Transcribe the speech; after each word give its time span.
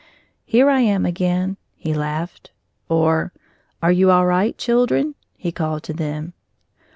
"Here 0.45 0.67
I 0.67 0.79
am 0.79 1.05
again!" 1.05 1.57
he 1.75 1.93
laughed; 1.93 2.49
or 2.89 3.31
"Are 3.83 3.91
you 3.91 4.09
all 4.09 4.25
right, 4.25 4.57
children?" 4.57 5.13
he 5.37 5.51
called 5.51 5.83
to 5.83 5.93
them. 5.93 6.33